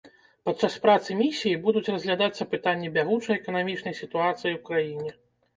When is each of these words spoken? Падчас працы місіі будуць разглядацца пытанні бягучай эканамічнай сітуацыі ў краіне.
Падчас 0.47 0.77
працы 0.85 1.17
місіі 1.19 1.59
будуць 1.67 1.91
разглядацца 1.95 2.47
пытанні 2.53 2.89
бягучай 2.97 3.37
эканамічнай 3.41 3.97
сітуацыі 4.01 4.51
ў 4.57 4.59
краіне. 4.73 5.11